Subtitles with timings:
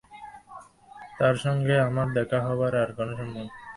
[1.17, 3.47] তাঁর সঙ্গে আমার দেখা হবার আর-কোনো সম্ভাবনা নেই।